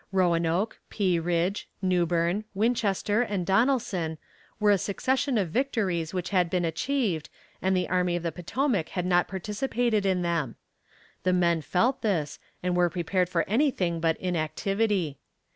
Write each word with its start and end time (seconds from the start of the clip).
Roanoke, 0.11 0.79
Pea 0.89 1.19
Ridge, 1.19 1.67
Newbern, 1.79 2.43
Winchester 2.55 3.21
and 3.21 3.45
Donelson 3.45 4.17
were 4.59 4.71
a 4.71 4.77
succession 4.79 5.37
of 5.37 5.51
victories 5.51 6.11
which 6.11 6.29
had 6.31 6.49
been 6.49 6.65
achieved, 6.65 7.29
and 7.61 7.77
the 7.77 7.87
army 7.87 8.15
of 8.15 8.23
the 8.23 8.31
Potomac 8.31 8.89
had 8.89 9.05
not 9.05 9.27
participated 9.27 10.03
in 10.03 10.23
them. 10.23 10.55
The 11.21 11.33
men 11.33 11.61
felt 11.61 12.01
this, 12.01 12.39
and 12.63 12.75
were 12.75 12.89
prepared 12.89 13.29
for 13.29 13.47
anything 13.47 13.99
but 13.99 14.17
inactivity. 14.17 15.19